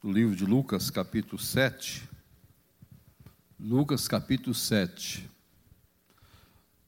[0.00, 2.08] do livro de Lucas, capítulo 7.
[3.58, 5.28] Lucas, capítulo 7.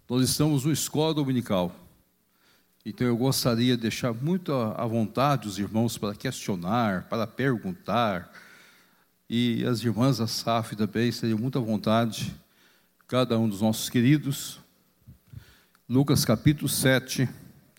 [0.09, 1.75] Nós estamos no escola dominical.
[2.87, 8.31] Então eu gostaria de deixar muito à vontade os irmãos para questionar, para perguntar.
[9.29, 12.33] E as irmãs da SAF também seriam muito à vontade,
[13.09, 14.61] cada um dos nossos queridos.
[15.89, 17.29] Lucas capítulo 7,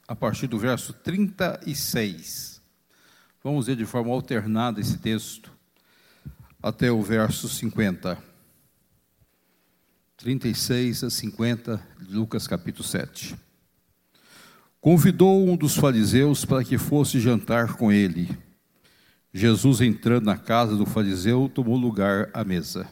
[0.05, 2.50] a partir do verso 36.
[3.44, 5.52] Vamos ler de forma alternada esse texto
[6.62, 8.18] até o verso 50.
[10.18, 13.35] 36 a 50, Lucas capítulo 7
[14.82, 18.35] convidou um dos fariseus para que fosse jantar com ele.
[19.32, 22.90] Jesus, entrando na casa do fariseu, tomou lugar à mesa.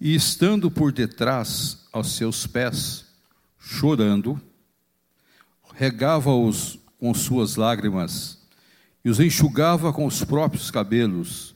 [0.00, 3.04] E estando por detrás aos seus pés,
[3.58, 4.40] chorando,
[5.74, 8.38] regava-os com suas lágrimas,
[9.04, 11.54] e os enxugava com os próprios cabelos,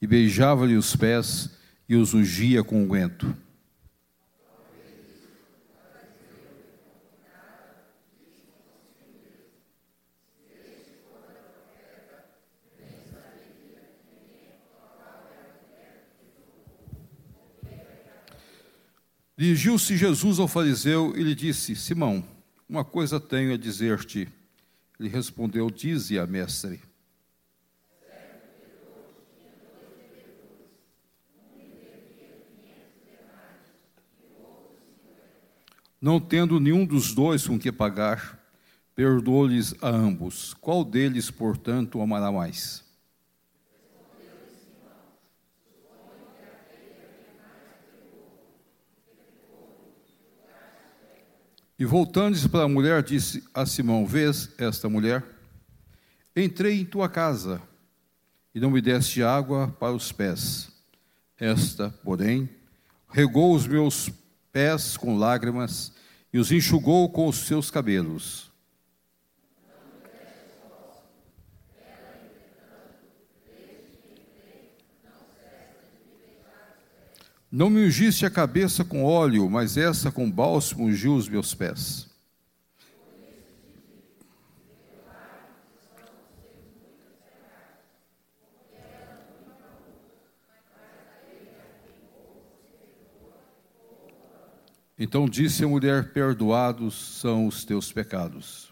[0.00, 1.50] e beijava-lhe os pés
[1.88, 3.26] e os ungia com unguento.
[3.26, 3.34] Um
[19.42, 22.24] Dirigiu-se Jesus ao fariseu e lhe disse: Simão,
[22.68, 24.28] uma coisa tenho a dizer-te.
[25.00, 26.80] Ele respondeu: Dize-a, mestre.
[36.00, 38.38] Não tendo nenhum dos dois com que pagar,
[38.94, 40.54] perdoou-lhes a ambos.
[40.60, 42.84] Qual deles, portanto, amará mais?
[51.82, 55.24] E voltando-se para a mulher, disse a Simão: Vês esta mulher?
[56.36, 57.60] Entrei em tua casa
[58.54, 60.70] e não me deste água para os pés.
[61.36, 62.48] Esta, porém,
[63.08, 64.08] regou os meus
[64.52, 65.92] pés com lágrimas
[66.32, 68.51] e os enxugou com os seus cabelos.
[77.54, 82.08] Não me ungiste a cabeça com óleo, mas essa com bálsamo ungiu os meus pés.
[94.98, 98.71] Então disse a mulher: Perdoados são os teus pecados.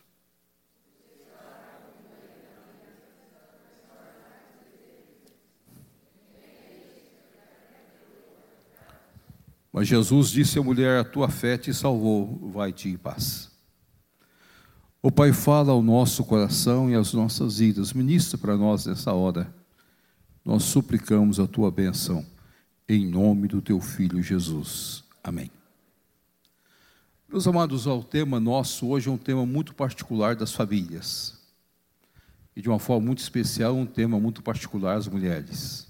[9.81, 13.51] Mas Jesus disse à mulher: A tua fé te salvou, vai-te em paz.
[15.01, 19.51] O Pai fala ao nosso coração e às nossas vidas, ministra para nós nessa hora.
[20.45, 22.27] Nós suplicamos a tua bênção,
[22.87, 25.03] em nome do teu Filho Jesus.
[25.25, 25.51] Amém.
[27.27, 31.41] Meus amados, o tema nosso hoje é um tema muito particular das famílias.
[32.55, 35.89] E de uma forma muito especial, um tema muito particular das mulheres.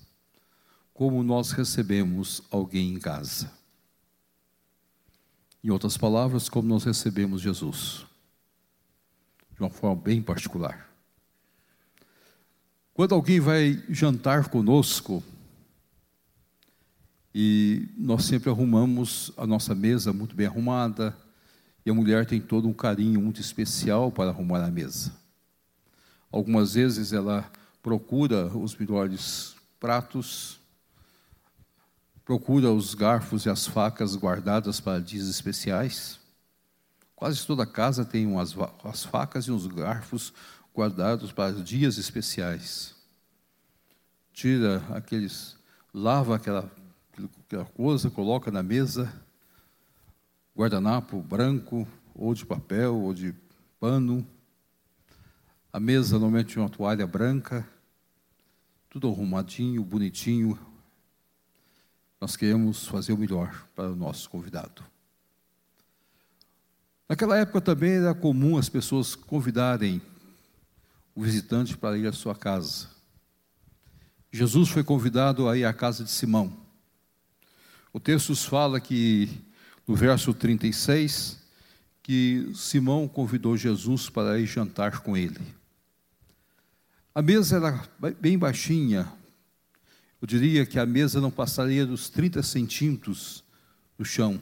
[0.94, 3.58] Como nós recebemos alguém em casa.
[5.62, 8.06] Em outras palavras, como nós recebemos Jesus.
[9.54, 10.88] De uma forma bem particular.
[12.94, 15.22] Quando alguém vai jantar conosco,
[17.34, 21.16] e nós sempre arrumamos a nossa mesa muito bem arrumada,
[21.84, 25.12] e a mulher tem todo um carinho muito especial para arrumar a mesa.
[26.30, 27.50] Algumas vezes ela
[27.82, 30.59] procura os melhores pratos,
[32.30, 36.20] procura os garfos e as facas guardadas para dias especiais.
[37.16, 38.54] Quase toda casa tem umas
[38.84, 40.32] as facas e os garfos
[40.72, 42.94] guardados para dias especiais.
[44.32, 45.56] Tira aqueles,
[45.92, 46.70] lava aquela,
[47.44, 49.12] aquela coisa, coloca na mesa,
[50.56, 51.84] guardanapo branco,
[52.14, 53.34] ou de papel, ou de
[53.80, 54.24] pano.
[55.72, 57.68] A mesa normalmente uma toalha branca,
[58.88, 60.56] tudo arrumadinho, bonitinho,
[62.20, 64.84] nós queremos fazer o melhor para o nosso convidado.
[67.08, 70.02] Naquela época também era comum as pessoas convidarem
[71.14, 72.88] o visitante para ir à sua casa.
[74.30, 76.56] Jesus foi convidado a ir à casa de Simão.
[77.92, 79.28] O texto fala que,
[79.88, 81.40] no verso 36,
[82.02, 85.40] que Simão convidou Jesus para ir jantar com ele.
[87.12, 87.88] A mesa era
[88.20, 89.12] bem baixinha,
[90.20, 93.42] Eu diria que a mesa não passaria dos 30 centímetros
[93.96, 94.40] do chão.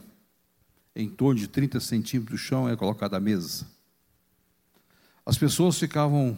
[0.94, 3.64] Em torno de 30 centímetros do chão é colocada a mesa.
[5.24, 6.36] As pessoas ficavam,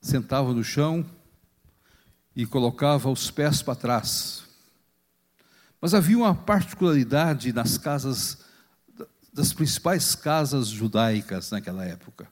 [0.00, 1.04] sentavam no chão
[2.36, 4.44] e colocavam os pés para trás.
[5.80, 8.38] Mas havia uma particularidade nas casas,
[9.32, 12.28] das principais casas judaicas naquela época,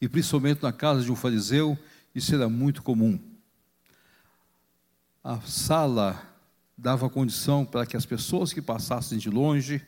[0.00, 1.76] e principalmente na casa de um fariseu,
[2.14, 3.33] isso era muito comum.
[5.24, 6.22] A sala
[6.76, 9.80] dava condição para que as pessoas que passassem de longe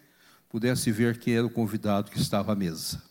[0.49, 3.03] pudessem ver quem era o convidado que estava à mesa.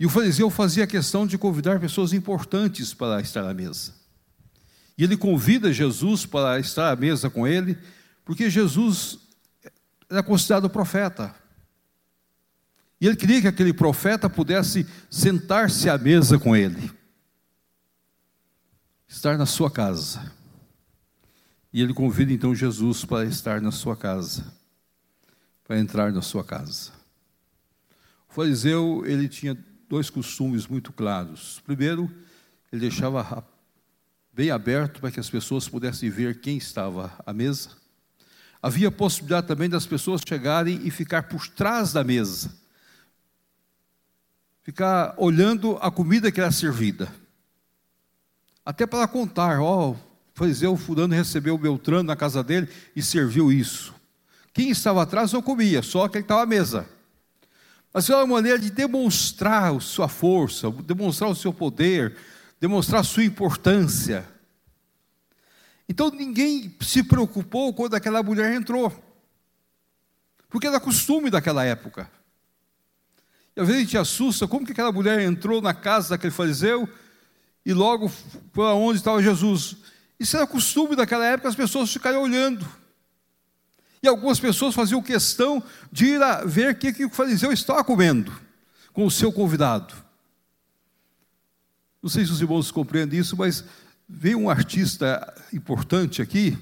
[0.00, 3.92] E o fariseu fazia questão de convidar pessoas importantes para estar à mesa.
[4.96, 7.76] E ele convida Jesus para estar à mesa com ele,
[8.24, 9.18] porque Jesus
[10.08, 11.34] era considerado profeta.
[12.98, 16.90] E ele queria que aquele profeta pudesse sentar-se à mesa com ele,
[19.14, 20.32] estar na sua casa.
[21.72, 24.52] E ele convida então Jesus para estar na sua casa,
[25.62, 26.90] para entrar na sua casa.
[28.28, 29.56] O fariseu, ele tinha
[29.88, 31.62] dois costumes muito claros.
[31.64, 32.10] Primeiro,
[32.72, 33.46] ele deixava
[34.32, 37.70] bem aberto para que as pessoas pudessem ver quem estava à mesa.
[38.60, 42.52] Havia possibilidade também das pessoas chegarem e ficar por trás da mesa,
[44.62, 47.23] ficar olhando a comida que era servida,
[48.64, 49.96] até para contar: ó, oh,
[50.34, 53.94] fariseu fulano recebeu o Beltrano na casa dele e serviu isso.
[54.52, 56.88] Quem estava atrás não comia, só quem estava à mesa.
[57.92, 62.16] Mas é uma maneira de demonstrar sua força, demonstrar o seu poder,
[62.60, 64.28] demonstrar a sua importância.
[65.88, 68.92] Então ninguém se preocupou quando aquela mulher entrou,
[70.48, 72.10] porque era costume daquela época.
[73.56, 76.88] E às vezes a gente assusta, como que aquela mulher entrou na casa daquele fariseu
[77.64, 78.10] e logo
[78.52, 79.76] para onde estava Jesus?
[80.18, 82.66] Isso era costume daquela época, as pessoas ficarem olhando.
[84.02, 87.82] E algumas pessoas faziam questão de ir a ver o que, que o fariseu estava
[87.82, 88.32] comendo
[88.92, 89.94] com o seu convidado.
[92.02, 93.64] Não sei se os irmãos compreendem isso, mas
[94.06, 96.58] veio um artista importante aqui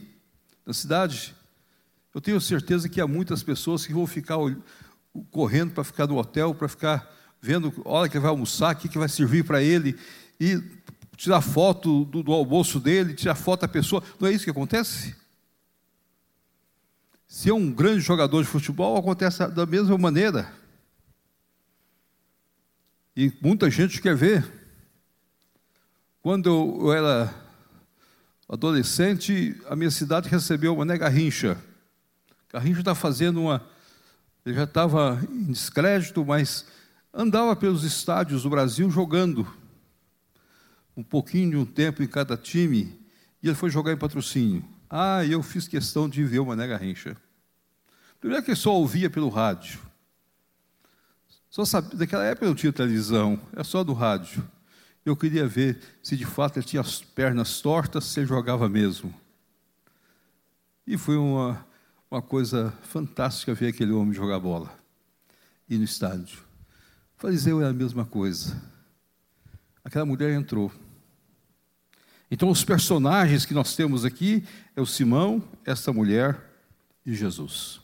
[0.64, 1.34] na cidade.
[2.14, 4.36] Eu tenho certeza que há muitas pessoas que vão ficar
[5.30, 8.78] correndo para ficar no hotel, para ficar vendo a hora que ele vai almoçar, o
[8.78, 9.98] que, que vai servir para ele,
[10.42, 10.60] e
[11.16, 14.02] tirar foto do, do almoço dele, tirar foto da pessoa.
[14.18, 15.14] Não é isso que acontece?
[17.28, 20.52] Se é um grande jogador de futebol, acontece da mesma maneira.
[23.16, 24.44] E muita gente quer ver.
[26.20, 26.48] Quando
[26.80, 27.32] eu era
[28.48, 31.56] adolescente, a minha cidade recebeu uma Mané Garrincha.
[32.52, 33.64] Garrincha está fazendo uma.
[34.44, 36.66] Ele já estava em descrédito, mas
[37.14, 39.61] andava pelos estádios do Brasil jogando.
[40.96, 43.00] Um pouquinho de um tempo em cada time,
[43.42, 44.64] e ele foi jogar em patrocínio.
[44.88, 47.16] Ah, eu fiz questão de ver o Mané Garrincha.
[48.20, 49.80] Primeiro que só ouvia pelo rádio.
[51.50, 54.48] Só sabia, naquela época não tinha televisão, era só do rádio.
[55.04, 59.12] Eu queria ver se de fato ele tinha as pernas tortas, se ele jogava mesmo.
[60.86, 61.66] E foi uma,
[62.10, 64.72] uma coisa fantástica ver aquele homem jogar bola.
[65.68, 66.38] E no estádio.
[67.16, 68.60] Fariseu é a mesma coisa.
[69.84, 70.72] Aquela mulher entrou.
[72.30, 74.42] Então, os personagens que nós temos aqui
[74.74, 76.40] é o Simão, essa mulher
[77.04, 77.80] e Jesus.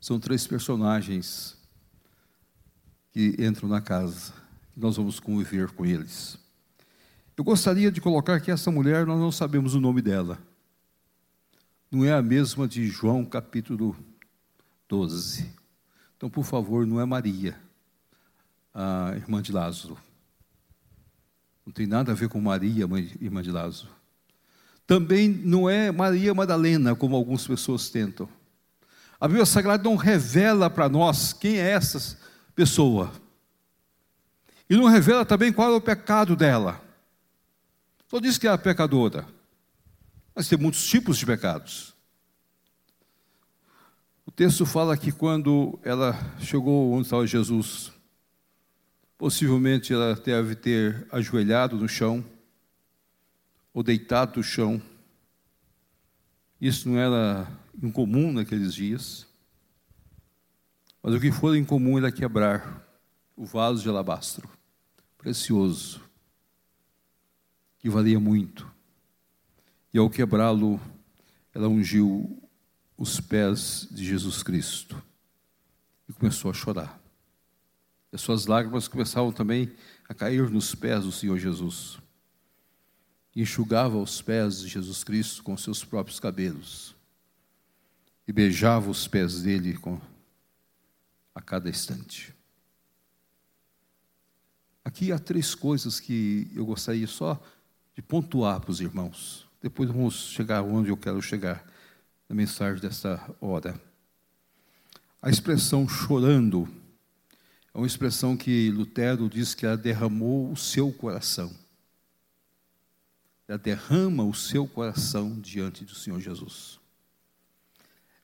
[0.00, 1.56] São três personagens
[3.12, 4.32] que entram na casa,
[4.72, 6.38] que nós vamos conviver com eles.
[7.36, 10.38] Eu gostaria de colocar que essa mulher, nós não sabemos o nome dela.
[11.90, 13.96] Não é a mesma de João capítulo
[14.88, 15.50] 12.
[16.16, 17.58] Então, por favor, não é Maria,
[18.74, 19.96] a irmã de Lázaro.
[21.70, 22.84] Não tem nada a ver com Maria,
[23.20, 23.90] irmã de Lázaro.
[24.88, 28.28] Também não é Maria Madalena, como algumas pessoas tentam.
[29.20, 32.18] A Bíblia Sagrada não revela para nós quem é essa
[32.56, 33.12] pessoa.
[34.68, 36.82] E não revela também qual é o pecado dela.
[38.08, 39.24] Só diz que é pecadora.
[40.34, 41.94] Mas tem muitos tipos de pecados.
[44.26, 47.92] O texto fala que quando ela chegou onde estava Jesus,
[49.20, 52.24] Possivelmente ela deve ter ajoelhado no chão,
[53.70, 54.80] ou deitado no chão.
[56.58, 57.46] Isso não era
[57.82, 59.26] incomum naqueles dias.
[61.02, 62.82] Mas o que foi incomum era quebrar
[63.36, 64.48] o vaso de alabastro,
[65.18, 66.00] precioso,
[67.78, 68.72] que valia muito.
[69.92, 70.80] E ao quebrá-lo,
[71.52, 72.42] ela ungiu
[72.96, 74.96] os pés de Jesus Cristo
[76.08, 76.99] e começou a chorar.
[78.12, 79.72] As suas lágrimas começavam também
[80.08, 81.98] a cair nos pés do Senhor Jesus.
[83.34, 86.96] enxugava os pés de Jesus Cristo com seus próprios cabelos
[88.26, 90.00] e beijava os pés dele com,
[91.34, 92.34] a cada instante.
[94.84, 97.40] Aqui há três coisas que eu gostaria só
[97.94, 99.48] de pontuar para os irmãos.
[99.62, 101.64] Depois vamos chegar onde eu quero chegar
[102.28, 103.80] na mensagem desta hora.
[105.22, 106.68] A expressão chorando
[107.72, 111.54] é uma expressão que Lutero diz que ela derramou o seu coração.
[113.46, 116.78] Ela derrama o seu coração diante do Senhor Jesus.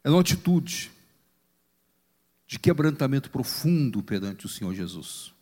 [0.02, 0.90] É uma atitude
[2.46, 5.32] de quebrantamento profundo perante o Senhor Jesus.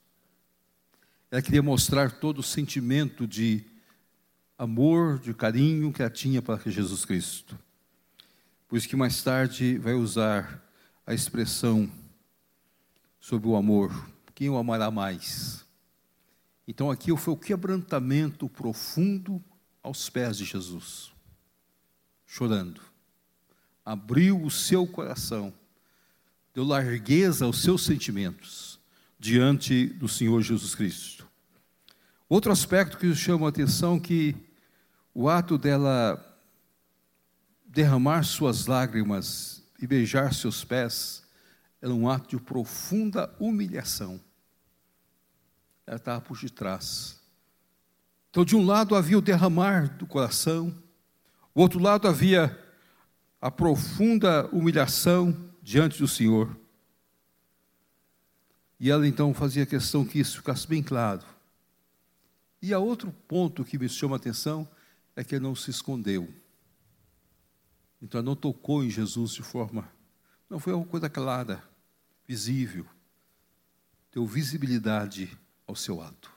[1.30, 3.64] Ela queria mostrar todo o sentimento de
[4.56, 7.58] amor, de carinho que ela tinha para Jesus Cristo.
[8.68, 10.62] Por isso que mais tarde vai usar
[11.06, 11.90] a expressão
[13.24, 13.90] sobre o amor.
[14.34, 15.64] Quem o amará mais?
[16.68, 19.42] Então aqui foi o quebrantamento profundo
[19.82, 21.10] aos pés de Jesus,
[22.26, 22.82] chorando.
[23.82, 25.54] Abriu o seu coração,
[26.52, 28.78] deu largueza aos seus sentimentos
[29.18, 31.26] diante do Senhor Jesus Cristo.
[32.28, 34.36] Outro aspecto que chama a atenção que
[35.14, 36.22] o ato dela
[37.64, 41.23] derramar suas lágrimas e beijar seus pés
[41.84, 44.18] era um ato de profunda humilhação.
[45.86, 47.20] Ela estava por detrás.
[48.30, 50.70] Então, de um lado havia o derramar do coração,
[51.54, 52.58] do outro lado havia
[53.38, 56.58] a profunda humilhação diante do Senhor.
[58.80, 61.22] E ela então fazia questão que isso ficasse bem claro.
[62.62, 64.66] E há outro ponto que me chama a atenção
[65.14, 66.32] é que ele não se escondeu.
[68.00, 69.86] Então ela não tocou em Jesus de forma.
[70.48, 71.73] Não foi uma coisa clara
[72.26, 72.86] visível,
[74.12, 75.30] deu visibilidade
[75.66, 76.30] ao seu ato.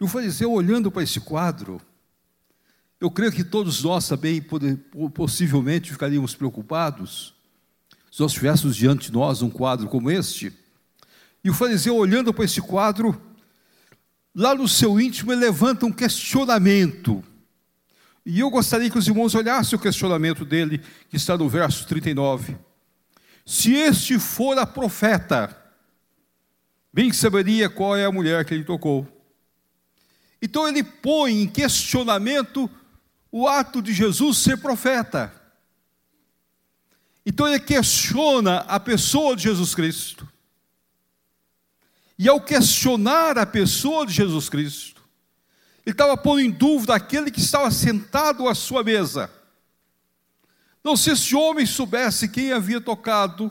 [0.00, 1.80] E o fariseu, olhando para esse quadro,
[3.00, 4.44] eu creio que todos nós também
[5.14, 7.34] possivelmente ficaríamos preocupados
[8.10, 10.50] se nós tivéssemos diante de nós um quadro como este.
[11.44, 13.20] E o fariseu, olhando para esse quadro,
[14.34, 17.22] lá no seu íntimo, ele levanta um questionamento.
[18.24, 22.56] E eu gostaria que os irmãos olhassem o questionamento dele, que está no verso 39.
[23.46, 25.56] Se este for a profeta,
[26.92, 29.06] bem que saberia qual é a mulher que ele tocou.
[30.42, 32.68] Então ele põe em questionamento
[33.30, 35.32] o ato de Jesus ser profeta.
[37.24, 40.28] Então ele questiona a pessoa de Jesus Cristo.
[42.18, 45.02] E ao questionar a pessoa de Jesus Cristo,
[45.84, 49.30] ele estava pondo em dúvida aquele que estava sentado à sua mesa.
[50.86, 53.50] Então, se esse homem soubesse quem havia tocado,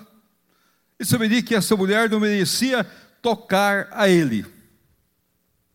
[0.98, 2.86] ele saberia que essa mulher não merecia
[3.22, 4.46] tocar a ele.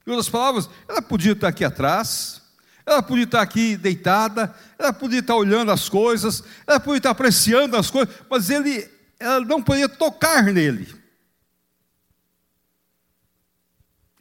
[0.06, 2.40] Em outras palavras, ela podia estar aqui atrás,
[2.86, 7.76] ela podia estar aqui deitada, ela podia estar olhando as coisas, ela podia estar apreciando
[7.76, 10.88] as coisas, mas ele, ela não podia tocar nele.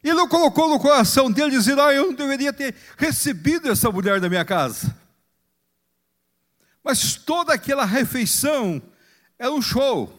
[0.03, 4.19] Ele não colocou no coração dele dizendo: Ah, eu não deveria ter recebido essa mulher
[4.19, 4.98] da minha casa.
[6.89, 8.81] Mas toda aquela refeição
[9.37, 10.11] era um show,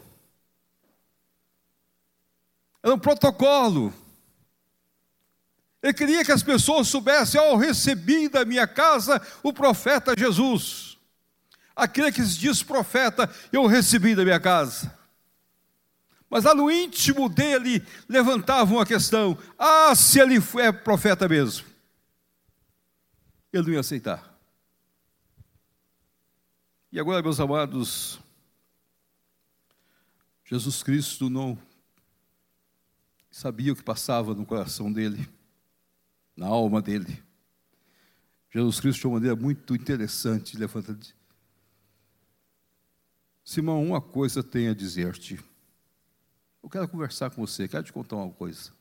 [2.81, 3.93] era um protocolo.
[5.83, 10.97] Ele queria que as pessoas soubessem: oh, eu recebi da minha casa o profeta Jesus.
[11.75, 14.97] Aquele que se diz profeta, eu recebi da minha casa.
[16.31, 21.67] Mas lá no íntimo dele levantava uma questão: ah, se ele é profeta mesmo.
[23.53, 24.30] Ele não ia aceitar.
[26.93, 28.19] E agora, meus amados,
[30.45, 31.57] Jesus Cristo não
[33.31, 35.29] sabia o que passava no coração dele,
[36.37, 37.23] na alma dele.
[38.51, 40.99] Jesus Cristo de uma maneira muito interessante levanta
[43.45, 45.39] Simão, uma coisa tenho a dizer-te.
[46.61, 48.73] Eu quero conversar com você, quero te contar uma coisa.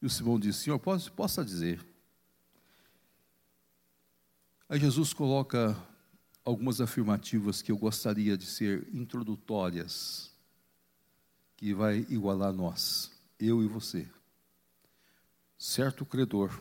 [0.00, 1.86] E o Simão disse, Senhor, posso, possa dizer.
[4.66, 5.76] Aí Jesus coloca
[6.44, 10.30] algumas afirmativas que eu gostaria de ser introdutórias,
[11.56, 14.06] que vai igualar nós, eu e você.
[15.56, 16.60] Certo credor,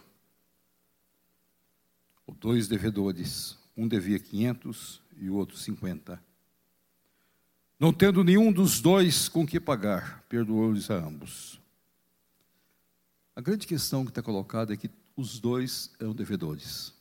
[2.25, 6.23] ou dois devedores, um devia 500 e o outro 50.
[7.77, 11.59] Não tendo nenhum dos dois com que pagar, perdoou-lhes a ambos.
[13.35, 16.93] A grande questão que está colocada é que os dois eram devedores.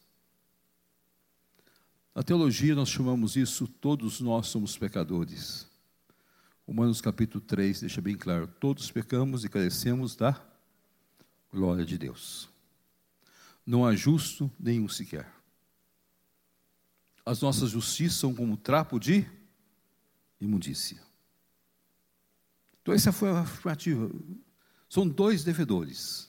[2.15, 5.67] Na teologia nós chamamos isso todos nós somos pecadores.
[6.67, 10.39] Romanos capítulo 3 deixa bem claro: todos pecamos e carecemos da
[11.51, 12.51] glória de Deus.
[13.65, 15.27] Não há justo nenhum sequer.
[17.25, 19.27] As nossas justiças são como trapo de
[20.41, 21.01] imundícia.
[22.83, 24.11] Então, essa foi a afirmativa.
[24.89, 26.29] São dois devedores.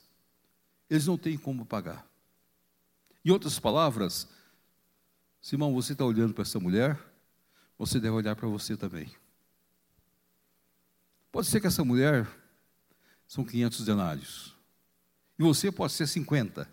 [0.88, 2.08] Eles não têm como pagar.
[3.26, 4.30] Em outras palavras,
[5.44, 6.98] Simão, você está olhando para essa mulher,
[7.78, 9.12] você deve olhar para você também.
[11.30, 12.26] Pode ser que essa mulher
[13.28, 14.58] são 500 denários.
[15.38, 16.66] E você pode ser 50.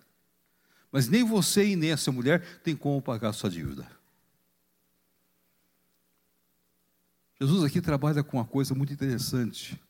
[0.92, 3.90] Mas nem você e nem essa mulher tem como pagar a sua dívida.
[7.40, 9.80] Jesus aqui trabalha com uma coisa muito interessante,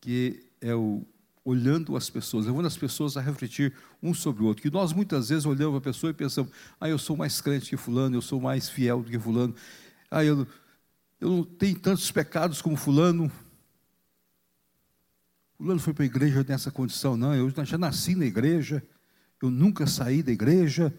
[0.00, 1.04] que é o
[1.46, 3.72] olhando as pessoas, levando as pessoas a refletir
[4.02, 4.60] um sobre o outro.
[4.60, 6.50] Que nós muitas vezes olhamos a pessoa e pensamos:
[6.80, 9.54] ah, eu sou mais crente que fulano, eu sou mais fiel do que fulano,
[10.10, 10.44] ah, eu,
[11.20, 13.30] eu não tenho tantos pecados como fulano.
[15.56, 18.82] Fulano foi para a igreja nessa condição, não, eu já nasci na igreja,
[19.40, 20.92] eu nunca saí da igreja,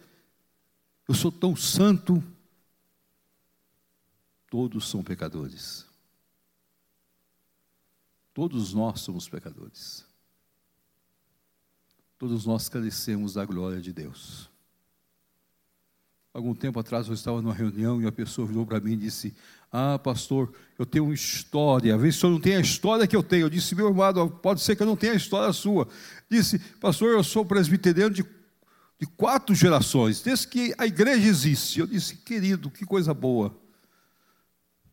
[1.06, 2.24] eu sou tão santo.
[4.50, 5.86] Todos são pecadores.
[8.32, 10.07] Todos nós somos pecadores.
[12.18, 14.50] Todos nós carecemos da glória de Deus.
[16.34, 19.34] Algum tempo atrás eu estava numa reunião e a pessoa virou para mim e disse:
[19.72, 21.94] Ah, pastor, eu tenho uma história.
[21.94, 23.46] Às vezes o senhor não tem a história que eu tenho.
[23.46, 25.88] Eu disse: Meu irmão, pode ser que eu não tenha a história sua.
[26.30, 28.24] Disse: Pastor, eu sou presbiteriano de,
[29.00, 31.80] de quatro gerações, desde que a igreja existe.
[31.80, 33.56] Eu disse: Querido, que coisa boa.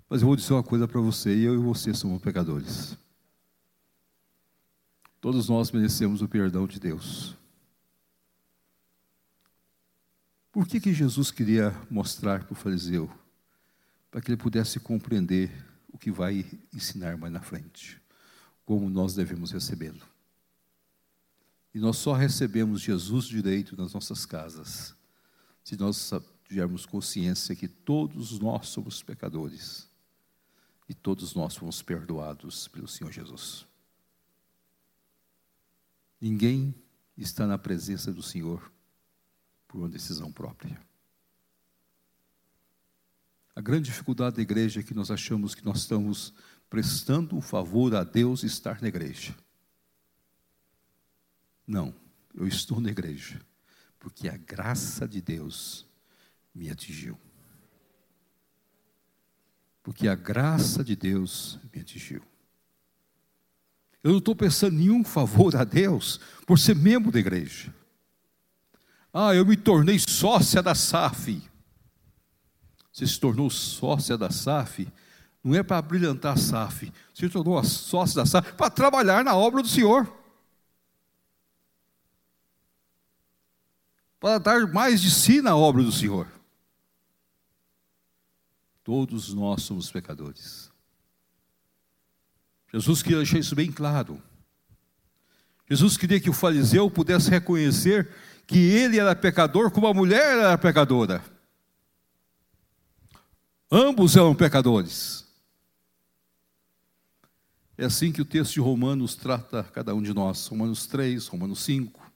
[0.09, 2.97] Mas eu vou dizer uma coisa para você: eu e você somos pecadores.
[5.25, 7.35] Todos nós merecemos o perdão de Deus.
[10.51, 13.09] Por que, que Jesus queria mostrar para o fariseu?
[14.11, 15.51] Para que ele pudesse compreender
[15.91, 17.99] o que vai ensinar mais na frente,
[18.67, 20.05] como nós devemos recebê-lo.
[21.73, 24.95] E nós só recebemos Jesus direito nas nossas casas,
[25.63, 26.11] se nós
[26.47, 29.89] tivermos consciência que todos nós somos pecadores
[30.87, 33.65] e todos nós fomos perdoados pelo Senhor Jesus.
[36.25, 36.73] Ninguém
[37.15, 38.73] está na presença do Senhor
[39.67, 40.75] por uma decisão própria.
[43.55, 46.33] A grande dificuldade da igreja é que nós achamos que nós estamos
[46.67, 49.35] prestando um favor a Deus estar na igreja.
[51.67, 51.93] Não,
[52.33, 53.39] eu estou na igreja
[53.99, 55.85] porque a graça de Deus
[56.55, 57.19] me atingiu.
[59.83, 62.23] Porque a graça de Deus me atingiu.
[64.05, 67.73] Eu não estou pensando nenhum favor a Deus por ser membro da igreja.
[69.11, 71.41] Ah, eu me tornei sócia da SAF.
[72.93, 74.87] Você se tornou sócia da SAF,
[75.43, 79.35] não é para brilhantar a SAF, você se tornou sócia da SAF para trabalhar na
[79.35, 80.07] obra do Senhor.
[84.19, 86.31] Para dar mais de si na obra do Senhor.
[88.83, 90.74] Todos nós somos pecadores.
[92.75, 94.21] Jesus queria deixar isso bem claro.
[95.69, 98.13] Jesus queria que o fariseu pudesse reconhecer
[98.45, 101.23] que ele era pecador como a mulher era pecadora.
[103.71, 105.25] Ambos eram pecadores.
[107.77, 110.45] É assim que o texto de Romanos trata cada um de nós.
[110.47, 112.11] Romanos 3, Romanos 5.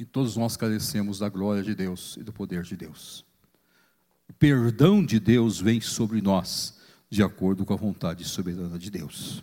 [0.00, 3.24] E todos nós carecemos da glória de Deus e do poder de Deus.
[4.28, 6.77] O perdão de Deus vem sobre nós
[7.10, 9.42] de acordo com a vontade soberana de Deus.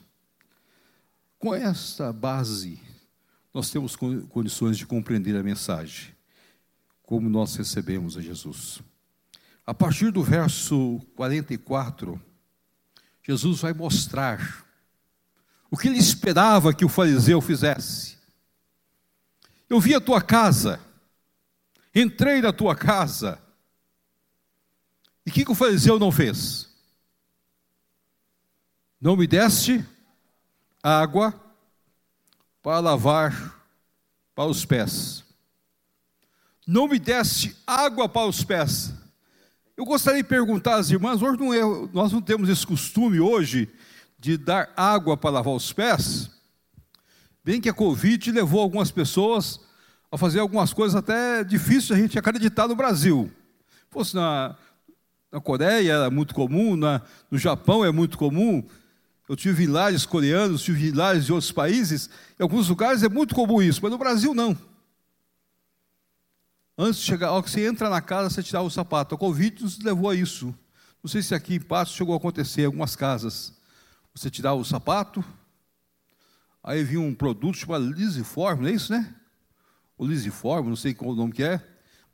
[1.40, 2.80] Com esta base,
[3.54, 6.14] nós temos condições de compreender a mensagem,
[7.04, 8.82] como nós recebemos a Jesus.
[9.66, 12.22] A partir do verso 44,
[13.24, 14.66] Jesus vai mostrar
[15.72, 18.18] o que ele esperava que o fariseu fizesse.
[19.68, 20.80] Eu vi a tua casa,
[21.94, 23.42] entrei na tua casa,
[25.26, 26.75] e o que, que o fariseu não fez?
[29.06, 29.86] Não me deste
[30.82, 31.32] água
[32.64, 33.56] para lavar
[34.34, 35.24] para os pés.
[36.66, 38.92] Não me deste água para os pés.
[39.78, 41.62] Eu gostaria de perguntar às irmãs, hoje não é,
[41.94, 43.70] nós não temos esse costume hoje
[44.18, 46.32] de dar água para lavar os pés.
[47.44, 49.60] Bem que a Covid levou algumas pessoas
[50.12, 53.32] a fazer algumas coisas até difíceis a gente acreditar no Brasil.
[53.92, 54.56] Fosse na,
[55.32, 58.68] na Coreia era muito comum, na, no Japão é muito comum,
[59.28, 62.10] eu tive vilares coreanos, tive vilares de outros países,
[62.40, 64.58] em alguns lugares é muito comum isso, mas no Brasil não.
[66.78, 69.16] Antes de chegar, ao que você entra na casa, você tirar o sapato.
[69.16, 70.54] A Covid nos levou a isso.
[71.02, 73.54] Não sei se aqui em Patos chegou a acontecer em algumas casas.
[74.14, 75.24] Você tirava o sapato,
[76.64, 79.16] aí vinha um produto chamado Lisiform, não é isso, né?
[79.98, 81.62] o lisiforme, não sei qual o nome que é,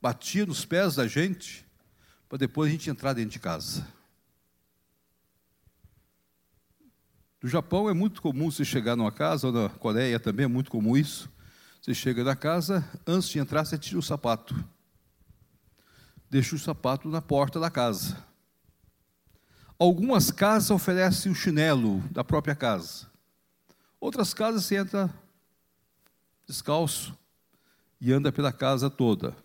[0.02, 1.65] batia nos pés da gente,
[2.30, 3.86] para depois a gente entrar dentro de casa.
[7.41, 10.69] No Japão é muito comum você chegar numa casa, ou na Coreia também é muito
[10.69, 11.27] comum isso.
[11.82, 14.54] Você chega na casa, antes de entrar, você tira o sapato.
[16.30, 18.23] Deixa o sapato na porta da casa.
[19.80, 23.08] Algumas casas oferecem o chinelo da própria casa.
[23.99, 25.12] Outras casas você entra
[26.45, 27.17] descalço
[27.99, 29.36] e anda pela casa toda.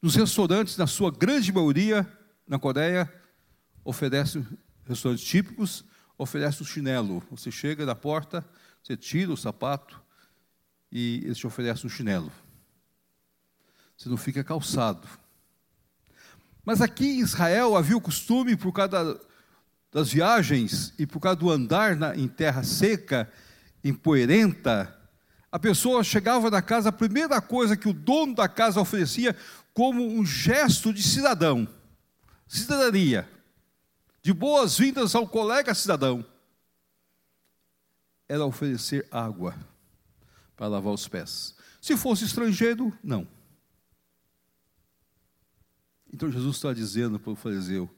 [0.00, 2.10] Nos restaurantes, na sua grande maioria,
[2.48, 3.12] na Coreia,
[3.84, 4.46] oferecem
[4.86, 5.84] restaurantes típicos,
[6.22, 7.22] oferece o chinelo.
[7.30, 8.44] Você chega na porta,
[8.82, 10.00] você tira o sapato
[10.90, 12.32] e eles te oferecem um chinelo.
[13.96, 15.06] Você não fica calçado.
[16.64, 19.20] Mas aqui em Israel havia o costume, por causa
[19.92, 23.30] das viagens e por causa do andar na, em terra seca,
[23.84, 24.96] empoeirenta,
[25.50, 29.36] a pessoa chegava na casa, a primeira coisa que o dono da casa oferecia
[29.74, 31.68] como um gesto de cidadão,
[32.46, 33.28] cidadania
[34.22, 36.24] de boas-vindas ao colega cidadão,
[38.28, 39.54] era oferecer água
[40.56, 41.56] para lavar os pés.
[41.80, 43.26] Se fosse estrangeiro, não.
[46.12, 47.90] Então Jesus está dizendo para o fariseu: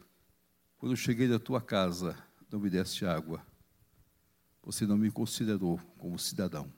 [0.78, 2.16] quando eu cheguei da tua casa,
[2.50, 3.44] não me deste água,
[4.62, 6.72] você não me considerou como cidadão.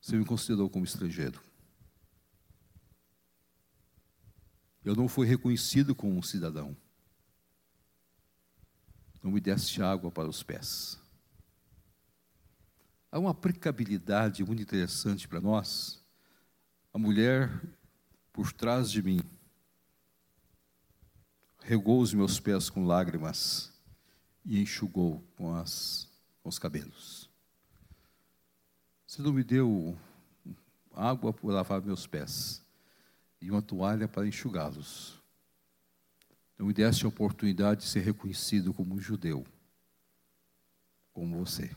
[0.00, 1.40] Você me considerou como estrangeiro.
[4.86, 6.76] Eu não fui reconhecido como um cidadão.
[9.20, 10.96] Não me deste água para os pés.
[13.10, 16.00] Há uma aplicabilidade muito interessante para nós.
[16.94, 17.50] A mulher
[18.32, 19.18] por trás de mim
[21.62, 23.72] regou os meus pés com lágrimas
[24.44, 26.08] e enxugou com, as,
[26.44, 27.28] com os cabelos.
[29.04, 29.98] Você não me deu
[30.94, 32.64] água para lavar meus pés
[33.40, 35.22] e uma toalha para enxugá-los.
[36.58, 39.46] Não me deste a oportunidade de ser reconhecido como um judeu,
[41.12, 41.74] como você.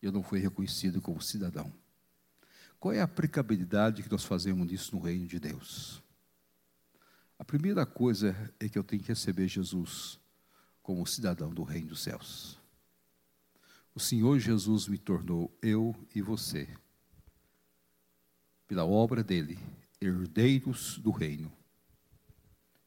[0.00, 1.72] Eu não fui reconhecido como cidadão.
[2.78, 6.02] Qual é a aplicabilidade que nós fazemos disso no reino de Deus?
[7.38, 10.18] A primeira coisa é que eu tenho que receber Jesus
[10.82, 12.58] como cidadão do reino dos céus.
[13.94, 16.68] O Senhor Jesus me tornou eu e você,
[18.66, 19.58] pela obra dele,
[20.00, 21.52] herdeiros do reino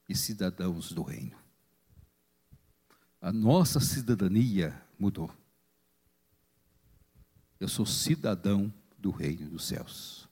[0.08, 1.36] e cidadãos do reino.
[3.20, 5.30] A nossa cidadania mudou.
[7.58, 10.28] Eu sou cidadão do reino dos céus.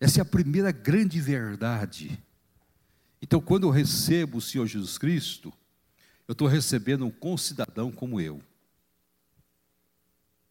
[0.00, 2.22] Essa é a primeira grande verdade.
[3.20, 5.52] Então, quando eu recebo o Senhor Jesus Cristo,
[6.26, 8.42] eu estou recebendo um concidadão como eu.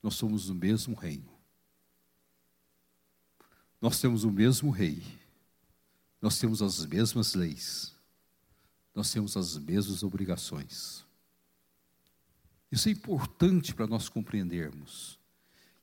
[0.02, 1.33] Nós somos do mesmo reino.
[3.84, 5.04] Nós temos o mesmo rei,
[6.22, 7.94] nós temos as mesmas leis,
[8.96, 11.06] nós temos as mesmas obrigações.
[12.72, 15.20] Isso é importante para nós compreendermos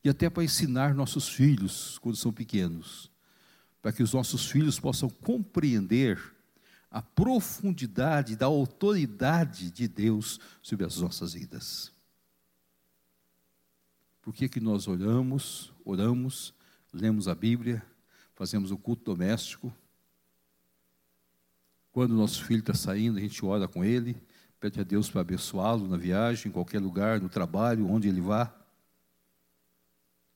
[0.03, 3.11] e até para ensinar nossos filhos quando são pequenos,
[3.83, 6.19] para que os nossos filhos possam compreender
[6.91, 11.93] a profundidade da autoridade de Deus sobre as nossas vidas.
[14.23, 16.55] Por que, que nós olhamos, oramos,
[16.95, 17.90] lemos a Bíblia,
[18.41, 19.71] fazemos o culto doméstico.
[21.93, 24.17] Quando o nosso filho está saindo, a gente ora com ele,
[24.59, 28.51] pede a Deus para abençoá-lo na viagem, em qualquer lugar, no trabalho, onde ele vá.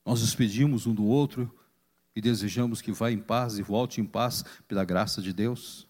[0.05, 1.51] Nós despedimos um do outro
[2.15, 5.87] e desejamos que vá em paz e volte em paz pela graça de Deus.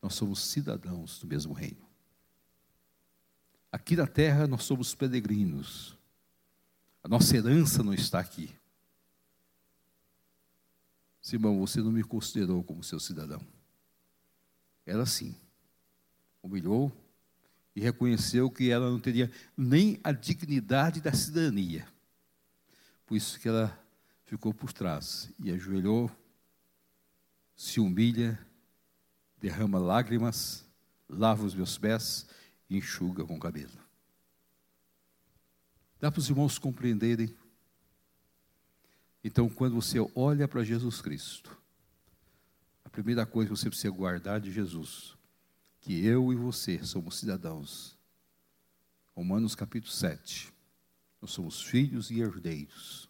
[0.00, 1.86] Nós somos cidadãos do mesmo reino.
[3.70, 5.98] Aqui na terra nós somos peregrinos.
[7.02, 8.54] A nossa herança não está aqui.
[11.24, 13.40] Simão, você não me considerou como seu cidadão.
[14.84, 15.34] Ela sim,
[16.42, 16.92] humilhou
[17.74, 21.88] e reconheceu que ela não teria nem a dignidade da cidadania.
[23.06, 23.74] Por isso que ela
[24.26, 26.10] ficou por trás e ajoelhou,
[27.56, 28.38] se humilha,
[29.40, 30.62] derrama lágrimas,
[31.08, 32.26] lava os meus pés
[32.68, 33.72] e enxuga com o cabelo.
[35.98, 37.34] Dá para os irmãos compreenderem
[39.24, 41.56] então, quando você olha para Jesus Cristo,
[42.84, 45.16] a primeira coisa que você precisa guardar de Jesus,
[45.80, 47.96] que eu e você somos cidadãos.
[49.16, 50.52] Romanos capítulo 7.
[51.22, 53.08] Nós somos filhos e herdeiros.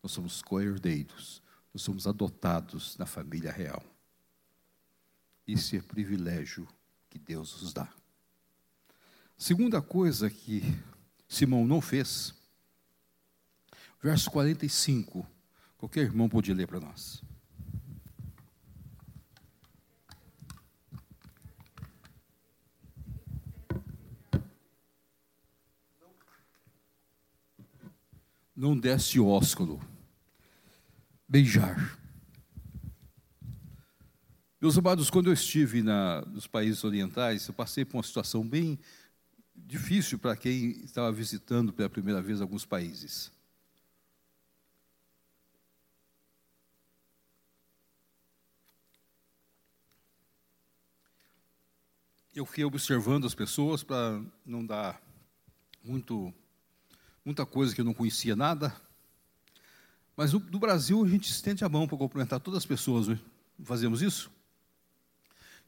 [0.00, 1.42] Nós somos co-herdeiros.
[1.74, 3.82] Nós somos adotados na família real.
[5.44, 6.68] Isso é privilégio
[7.08, 7.92] que Deus nos dá.
[9.36, 10.62] Segunda coisa que
[11.26, 12.34] Simão não fez,
[14.00, 15.26] verso 45.
[15.78, 17.22] Qualquer irmão pode ler para nós.
[28.54, 29.80] Não desce ósculo.
[31.26, 31.98] Beijar.
[34.60, 38.78] Meus amados, quando eu estive na, nos países orientais, eu passei por uma situação bem
[39.56, 43.32] difícil para quem estava visitando pela primeira vez alguns países.
[52.32, 55.02] Eu fui observando as pessoas para não dar
[55.82, 56.32] muito,
[57.24, 58.72] muita coisa que eu não conhecia nada.
[60.16, 63.08] Mas no Brasil a gente estende a mão para cumprimentar todas as pessoas.
[63.08, 63.18] Não
[63.64, 64.30] fazemos isso?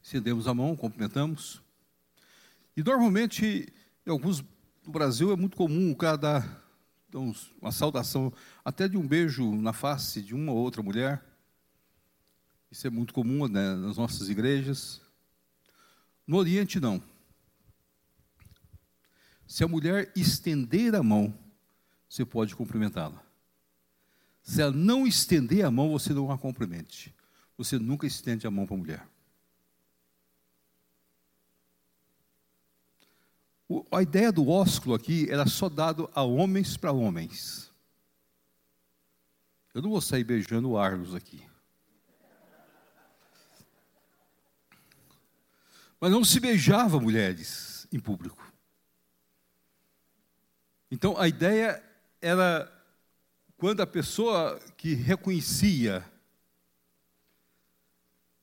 [0.01, 1.61] Estendemos a mão, cumprimentamos.
[2.77, 3.67] E normalmente
[4.05, 4.41] em alguns
[4.85, 6.63] no Brasil é muito comum o cara dar
[7.61, 8.31] uma saudação,
[8.63, 11.21] até de um beijo na face de uma ou outra mulher.
[12.71, 15.02] Isso é muito comum né, nas nossas igrejas.
[16.25, 17.01] No Oriente, não.
[19.47, 21.37] Se a mulher estender a mão,
[22.09, 23.23] você pode cumprimentá-la.
[24.41, 27.13] Se ela não estender a mão, você não a cumprimente.
[27.57, 29.13] Você nunca estende a mão para a mulher.
[33.91, 37.71] a ideia do ósculo aqui era só dado a homens para homens.
[39.73, 41.43] Eu não vou sair beijando o Arlos aqui.
[46.03, 48.53] Mas não se beijava mulheres em público.
[50.91, 51.81] Então a ideia
[52.21, 52.69] era
[53.55, 56.03] quando a pessoa que reconhecia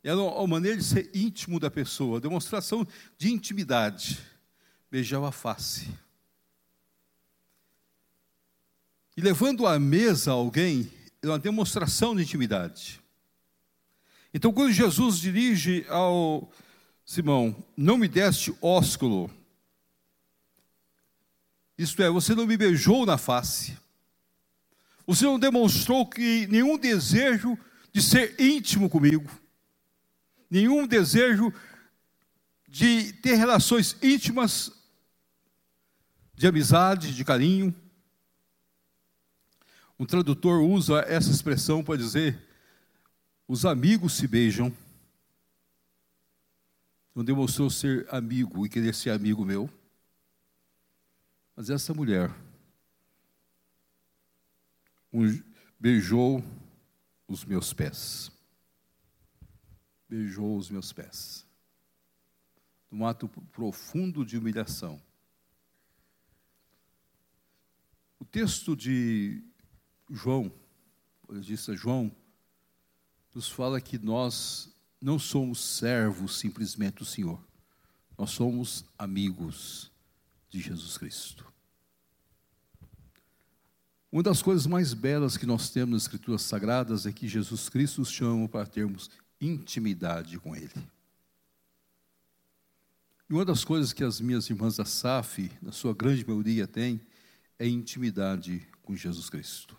[0.03, 4.19] era a maneira de ser íntimo da pessoa, demonstração de intimidade
[4.91, 5.87] beijava a face.
[9.15, 13.03] E levando à mesa alguém, é uma demonstração de intimidade.
[14.33, 16.51] Então, quando Jesus dirige ao
[17.11, 19.29] Simão, não me deste ósculo,
[21.77, 23.77] isto é, você não me beijou na face,
[25.05, 27.59] você não demonstrou que nenhum desejo
[27.93, 29.29] de ser íntimo comigo,
[30.49, 31.53] nenhum desejo
[32.69, 34.71] de ter relações íntimas
[36.33, 37.75] de amizade, de carinho.
[39.99, 42.41] Um tradutor usa essa expressão para dizer:
[43.49, 44.73] os amigos se beijam.
[47.15, 49.69] Não demonstrou ser amigo e querer ser amigo meu.
[51.57, 52.35] Mas essa mulher
[55.79, 56.43] beijou
[57.27, 58.31] os meus pés.
[60.09, 61.47] Beijou os meus pés.
[62.91, 65.01] Num ato profundo de humilhação
[68.21, 69.43] O texto de
[70.11, 70.53] João,
[71.27, 72.15] eu disse João,
[73.35, 74.71] nos fala que nós
[75.01, 77.43] não somos servos simplesmente do Senhor,
[78.19, 79.91] nós somos amigos
[80.51, 81.51] de Jesus Cristo.
[84.13, 88.01] Uma das coisas mais belas que nós temos nas Escrituras Sagradas é que Jesus Cristo
[88.01, 89.09] nos chama para termos
[89.41, 90.75] intimidade com Ele.
[93.29, 97.01] E uma das coisas que as minhas irmãs da SAF, na sua grande maioria, têm,
[97.57, 99.77] é intimidade com Jesus Cristo.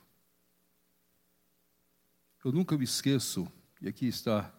[2.44, 3.46] Eu nunca me esqueço,
[3.82, 4.52] e aqui está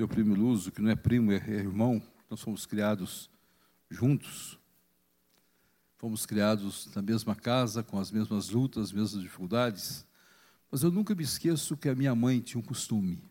[0.00, 3.30] meu primo Luso, que não é primo, é irmão, nós fomos criados
[3.90, 4.58] juntos.
[5.98, 10.06] Fomos criados na mesma casa, com as mesmas lutas, as mesmas dificuldades.
[10.70, 13.22] Mas eu nunca me esqueço que a minha mãe tinha um costume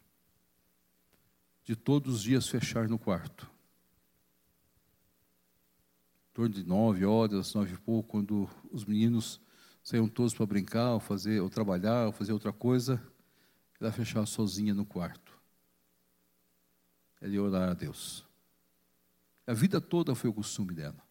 [1.64, 3.50] de todos os dias fechar no quarto
[6.34, 9.42] torno de nove horas, nove e pouco, quando os meninos
[9.84, 13.02] saíam todos para brincar, ou fazer, ou trabalhar, ou fazer outra coisa,
[13.78, 15.39] ela fechava sozinha no quarto.
[17.22, 18.26] Ela ia orar a Deus.
[19.46, 21.02] A vida toda foi o costume dela.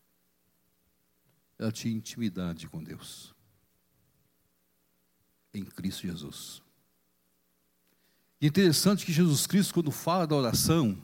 [1.58, 3.34] Ela tinha intimidade com Deus.
[5.52, 6.62] Em Cristo Jesus.
[8.40, 10.96] E é interessante que Jesus Cristo, quando fala da oração,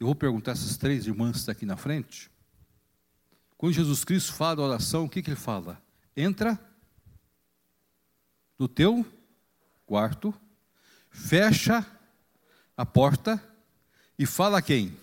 [0.00, 2.30] eu vou perguntar essas três irmãs que estão aqui na frente.
[3.58, 5.82] Quando Jesus Cristo fala da oração, o que, que ele fala?
[6.16, 6.58] Entra
[8.58, 9.04] no teu
[9.84, 10.34] quarto,
[11.10, 11.84] fecha
[12.76, 13.42] a porta
[14.18, 14.96] e fala a quem?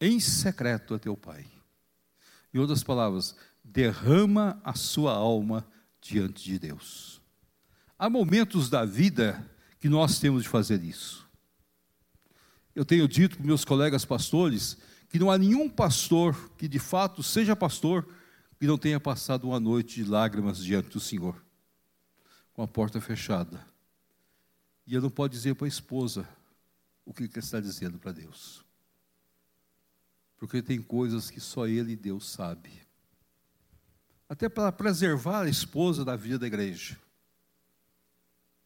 [0.00, 1.46] Em secreto a teu pai.
[2.52, 5.66] Em outras palavras, derrama a sua alma
[6.00, 7.20] diante de Deus.
[7.98, 11.28] Há momentos da vida que nós temos de fazer isso.
[12.74, 17.22] Eu tenho dito para meus colegas pastores que não há nenhum pastor que de fato
[17.22, 18.08] seja pastor
[18.58, 21.42] que não tenha passado uma noite de lágrimas diante do Senhor,
[22.52, 23.69] com a porta fechada.
[24.90, 26.28] E ele não pode dizer para a esposa
[27.04, 28.64] o que ele está dizendo para Deus.
[30.36, 32.70] Porque tem coisas que só ele e Deus sabe.
[34.28, 36.98] Até para preservar a esposa da vida da igreja.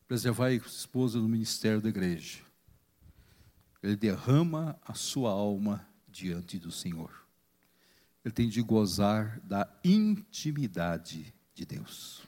[0.09, 2.41] Preservar a esposa no ministério da igreja.
[3.83, 7.25] Ele derrama a sua alma diante do Senhor
[8.25, 12.23] ele tem de gozar da intimidade de Deus.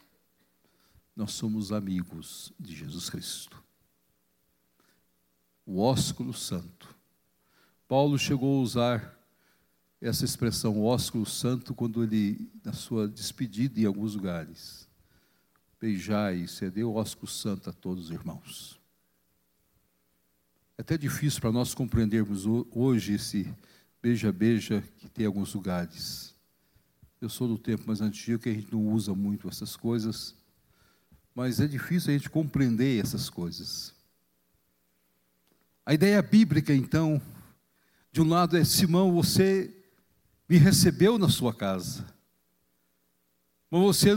[1.17, 3.65] Nós somos amigos de Jesus Cristo.
[5.67, 6.95] O ósculo santo.
[7.89, 9.19] Paulo chegou a usar
[10.01, 14.89] essa expressão ósculo santo quando ele, na sua despedida em alguns lugares,
[15.81, 18.81] beijai e cedeu o ósculo santo a todos os irmãos.
[20.79, 23.53] É até difícil para nós compreendermos hoje esse
[24.01, 26.33] beija-beija que tem alguns lugares.
[27.21, 30.33] Eu sou do tempo mais antigo que a gente não usa muito essas coisas,
[31.35, 33.96] mas é difícil a gente compreender essas coisas.
[35.87, 37.23] A ideia bíblica, então,
[38.11, 39.73] de um lado é: Simão, você
[40.49, 42.05] me recebeu na sua casa,
[43.71, 44.11] mas você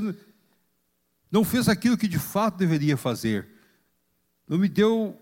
[1.31, 3.47] não fez aquilo que de fato deveria fazer,
[4.47, 5.15] não me deu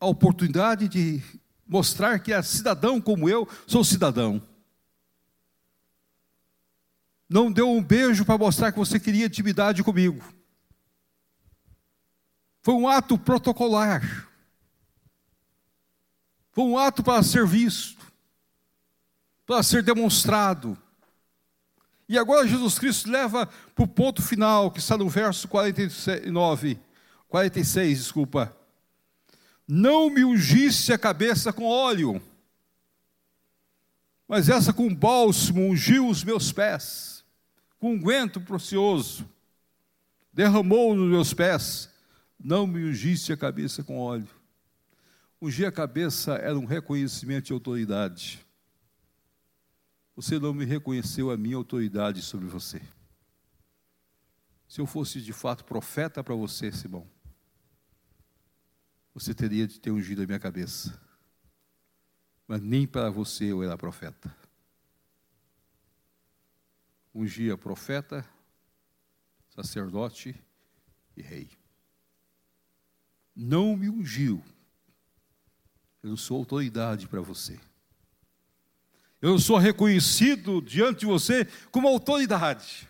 [0.00, 1.22] a oportunidade de
[1.66, 4.42] mostrar que é cidadão como eu sou cidadão.
[7.28, 10.24] Não deu um beijo para mostrar que você queria intimidade comigo.
[12.62, 14.27] Foi um ato protocolar.
[16.58, 18.04] Foi um ato para ser visto,
[19.46, 20.76] para ser demonstrado.
[22.08, 26.76] E agora Jesus Cristo leva para o ponto final, que está no verso 49,
[27.28, 28.52] 46, desculpa
[29.68, 32.20] não me ungisse a cabeça com óleo,
[34.26, 37.24] mas essa com bálsamo ungiu os meus pés,
[37.78, 39.24] com unguento precioso,
[40.32, 41.88] derramou nos meus pés,
[42.36, 44.37] não me ungisse a cabeça com óleo.
[45.40, 48.44] Ungir a cabeça era um reconhecimento de autoridade.
[50.16, 52.82] Você não me reconheceu a minha autoridade sobre você.
[54.66, 57.08] Se eu fosse de fato profeta para você, Simão,
[59.14, 61.00] você teria de ter ungido a minha cabeça.
[62.46, 64.34] Mas nem para você eu era profeta.
[67.14, 68.28] Ungia profeta,
[69.50, 70.34] sacerdote
[71.16, 71.50] e rei.
[73.34, 74.42] Não me ungiu.
[76.02, 77.58] Eu não sou autoridade para você.
[79.20, 82.88] Eu não sou reconhecido diante de você como autoridade.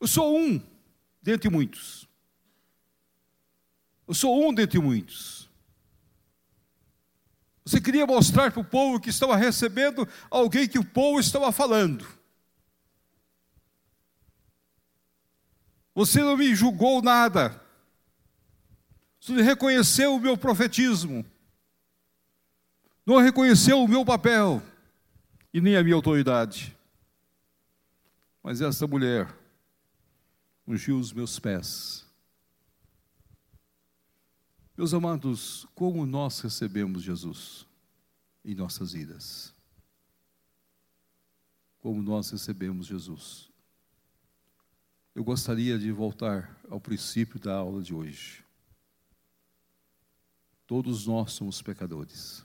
[0.00, 0.62] Eu sou um
[1.20, 2.08] dentre muitos.
[4.06, 5.48] Eu sou um dentre muitos.
[7.64, 12.06] Você queria mostrar para o povo que estava recebendo alguém que o povo estava falando.
[15.94, 17.63] Você não me julgou nada.
[19.24, 21.24] Você reconheceu o meu profetismo.
[23.06, 24.62] Não reconheceu o meu papel
[25.52, 26.76] e nem a minha autoridade.
[28.42, 29.34] Mas essa mulher
[30.68, 32.04] ungiu os meus pés
[34.76, 37.64] meus amados, como nós recebemos Jesus
[38.44, 39.54] em nossas vidas?
[41.78, 43.48] Como nós recebemos Jesus?
[45.14, 48.43] Eu gostaria de voltar ao princípio da aula de hoje.
[50.66, 52.44] Todos nós somos pecadores.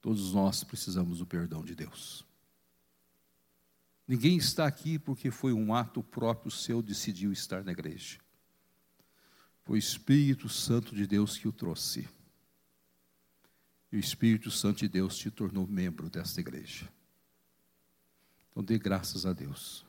[0.00, 2.24] Todos nós precisamos do perdão de Deus.
[4.06, 8.18] Ninguém está aqui porque foi um ato próprio seu decidiu estar na igreja.
[9.62, 12.08] Foi o Espírito Santo de Deus que o trouxe.
[13.92, 16.88] E o Espírito Santo de Deus te tornou membro desta igreja.
[18.50, 19.84] Então dê graças a Deus.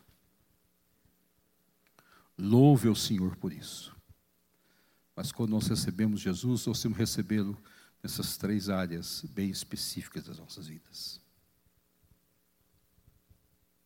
[2.38, 3.96] Louve ao Senhor por isso.
[5.22, 7.56] Mas quando nós recebemos Jesus, nós temos recebê-lo
[8.02, 11.22] nessas três áreas bem específicas das nossas vidas.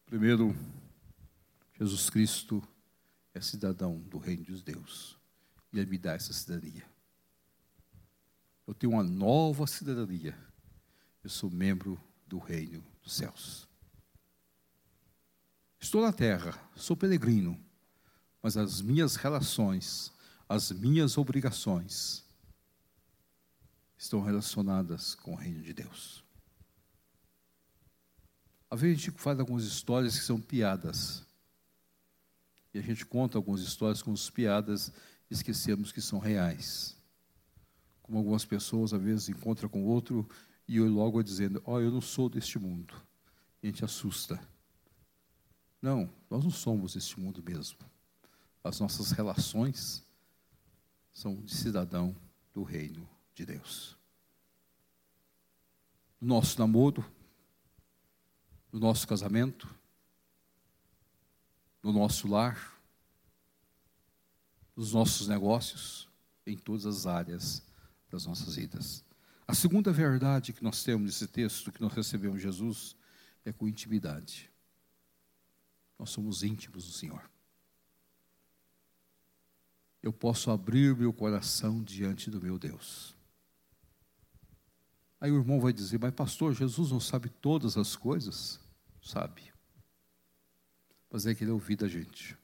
[0.05, 0.55] Primeiro,
[1.77, 2.65] Jesus Cristo
[3.33, 5.17] é cidadão do reino de Deus
[5.73, 6.85] e Ele me dá essa cidadania.
[8.65, 10.39] Eu tenho uma nova cidadania.
[11.21, 13.67] Eu sou membro do reino dos céus.
[15.81, 17.59] Estou na terra, sou peregrino,
[18.41, 20.13] mas as minhas relações,
[20.47, 22.23] as minhas obrigações
[23.97, 26.23] estão relacionadas com o reino de Deus.
[28.69, 31.23] Às vezes a gente faz algumas histórias que são piadas.
[32.73, 34.91] E a gente conta algumas histórias com as piadas
[35.29, 36.95] esquecemos que são reais.
[38.01, 40.27] Como algumas pessoas às vezes encontram com outro
[40.67, 42.93] e eu logo dizendo: Ó, oh, eu não sou deste mundo.
[43.61, 44.39] E a gente assusta.
[45.81, 47.79] Não, nós não somos deste mundo mesmo.
[48.63, 50.04] As nossas relações
[51.15, 52.13] são de cidadão
[52.53, 53.97] do reino de Deus.
[56.19, 57.09] No nosso namoro,
[58.69, 59.73] no nosso casamento,
[61.81, 62.77] no nosso lar,
[64.75, 66.09] nos nossos negócios,
[66.45, 67.63] em todas as áreas
[68.11, 69.01] das nossas vidas.
[69.47, 72.93] A segunda verdade que nós temos nesse texto, que nós recebemos Jesus,
[73.45, 74.51] é com intimidade.
[75.97, 77.29] Nós somos íntimos do Senhor.
[80.05, 83.13] Eu posso abrir meu coração diante do meu Deus.
[85.19, 88.57] Aí o irmão vai dizer, mas pastor, Jesus não sabe todas as coisas?
[89.01, 89.51] Sabe.
[91.11, 92.37] Mas é que ele ouvir da gente.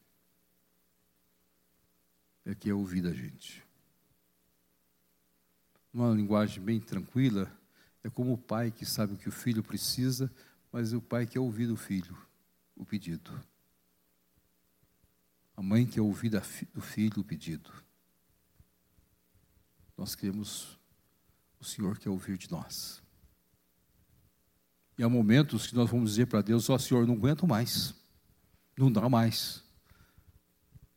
[2.43, 3.63] É que é ouvir da gente
[5.93, 7.51] numa linguagem bem tranquila,
[8.03, 10.31] é como o pai que sabe o que o filho precisa,
[10.71, 12.17] mas o pai quer ouvir do filho
[12.75, 13.31] o pedido.
[15.61, 16.31] A mãe quer ouvir
[16.73, 17.71] do filho o pedido.
[19.95, 20.75] Nós queremos,
[21.59, 22.99] o Senhor quer ouvir de nós.
[24.97, 27.93] E há momentos que nós vamos dizer para Deus: Ó oh, Senhor, não aguento mais,
[28.75, 29.63] não dá mais.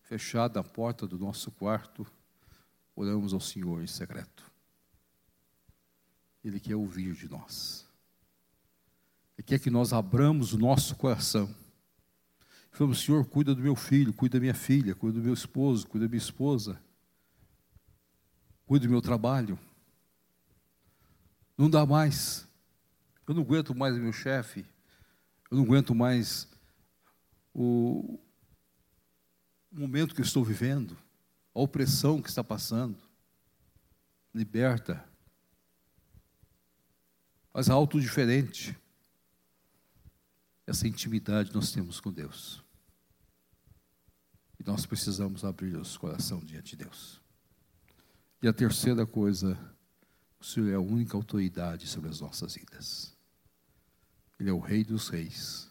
[0.01, 2.07] Fechada a porta do nosso quarto,
[2.97, 4.51] oramos ao Senhor em secreto.
[6.43, 7.87] Ele quer ouvir de nós.
[9.37, 11.55] Ele quer que nós abramos o nosso coração.
[12.75, 16.07] Falamos, Senhor, cuida do meu filho, cuida da minha filha, cuida do meu esposo, cuida
[16.07, 16.79] da minha esposa,
[18.67, 19.59] cuida do meu trabalho.
[21.57, 22.47] Não dá mais.
[23.27, 24.67] Eu não aguento mais meu chefe.
[25.51, 26.49] Eu não aguento mais
[27.55, 28.19] o
[29.71, 30.99] momento que eu estou vivendo,
[31.55, 32.99] a opressão que está passando.
[34.35, 35.09] Liberta
[37.55, 38.77] mas algo diferente.
[40.67, 42.64] Essa intimidade nós temos com Deus.
[44.59, 47.21] E nós precisamos abrir nosso coração diante de Deus.
[48.43, 49.59] E a terceira coisa,
[50.39, 53.17] o Senhor é a única autoridade sobre as nossas vidas.
[54.39, 55.71] Ele é o Rei dos Reis,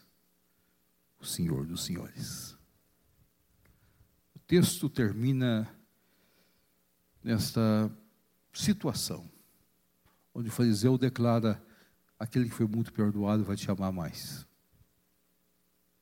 [1.20, 2.56] o Senhor dos Senhores.
[4.34, 5.72] O texto termina
[7.22, 7.90] nesta
[8.52, 9.30] situação,
[10.34, 11.62] onde o fariseu declara
[12.18, 14.46] aquele que foi muito perdoado vai te amar mais.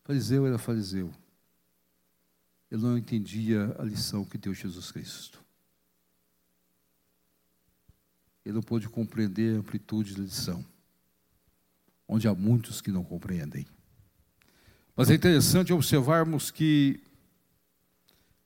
[0.05, 1.13] Fariseu era fariseu.
[2.73, 5.45] Ele não entendia a lição que deu Jesus Cristo.
[8.43, 10.65] Ele não pôde compreender a amplitude da lição,
[12.09, 13.67] onde há muitos que não compreendem.
[14.97, 16.99] Mas é interessante observarmos que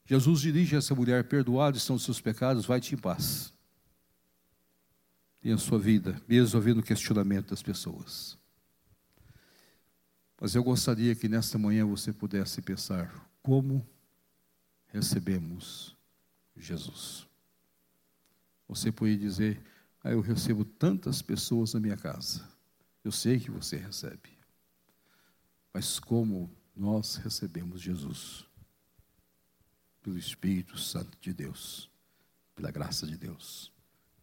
[0.04, 3.54] Jesus dirige essa mulher: perdoados estão os seus pecados, vai-te em paz
[5.40, 8.36] em a sua vida, mesmo havendo questionamento das pessoas.
[10.40, 13.86] Mas eu gostaria que nesta manhã você pudesse pensar como
[14.88, 15.96] recebemos
[16.56, 17.26] Jesus.
[18.68, 19.62] Você pode dizer,
[20.02, 22.46] ah, eu recebo tantas pessoas na minha casa.
[23.04, 24.36] Eu sei que você recebe.
[25.72, 28.44] Mas como nós recebemos Jesus?
[30.02, 31.90] Pelo Espírito Santo de Deus,
[32.54, 33.72] pela graça de Deus.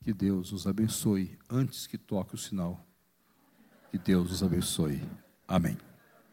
[0.01, 2.86] Que Deus os abençoe antes que toque o sinal.
[3.91, 5.01] Que Deus os abençoe.
[5.47, 5.78] Amém.